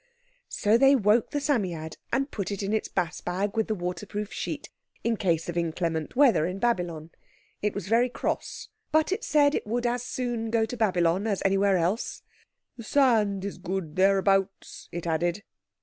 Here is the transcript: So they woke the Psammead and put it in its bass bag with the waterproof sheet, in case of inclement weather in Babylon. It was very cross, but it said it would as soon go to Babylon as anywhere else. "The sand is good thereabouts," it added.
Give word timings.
So 0.49 0.79
they 0.79 0.95
woke 0.95 1.29
the 1.29 1.39
Psammead 1.39 1.97
and 2.11 2.31
put 2.31 2.49
it 2.49 2.63
in 2.63 2.73
its 2.73 2.87
bass 2.87 3.21
bag 3.21 3.55
with 3.55 3.67
the 3.67 3.75
waterproof 3.75 4.33
sheet, 4.33 4.71
in 5.03 5.15
case 5.15 5.47
of 5.47 5.55
inclement 5.55 6.15
weather 6.15 6.47
in 6.47 6.57
Babylon. 6.57 7.11
It 7.61 7.75
was 7.75 7.87
very 7.87 8.09
cross, 8.09 8.69
but 8.91 9.11
it 9.11 9.23
said 9.23 9.53
it 9.53 9.67
would 9.67 9.85
as 9.85 10.01
soon 10.01 10.49
go 10.49 10.65
to 10.65 10.75
Babylon 10.75 11.27
as 11.27 11.43
anywhere 11.45 11.77
else. 11.77 12.23
"The 12.77 12.83
sand 12.83 13.45
is 13.45 13.59
good 13.59 13.95
thereabouts," 13.95 14.89
it 14.91 15.05
added. 15.05 15.43